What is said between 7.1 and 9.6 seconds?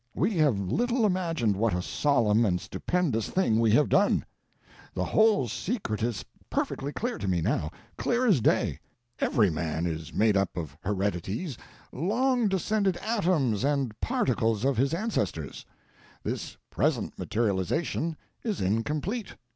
to me, now, clear as day. Every